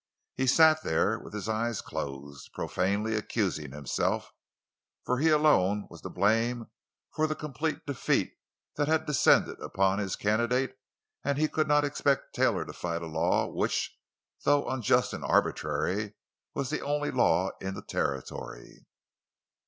[0.35, 4.31] He sat there with his eyes closed, profanely accusing himself,
[5.05, 6.71] for he alone was to blame
[7.13, 8.33] for the complete defeat
[8.77, 10.75] that had descended upon his candidate;
[11.23, 13.95] and he could not expect Taylor to fight a law which,
[14.43, 16.15] though unjust and arbitrary,
[16.55, 18.87] was the only law in the Territory.